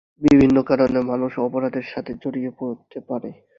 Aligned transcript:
বিভিন্ন 0.21 0.57
কারণে 0.61 0.99
মানুষ 1.11 1.31
অপরাধের 1.39 1.85
সাথে 1.93 2.11
জড়িয়ে 2.21 2.51
পড়তে 2.59 2.97
পারে। 3.09 3.29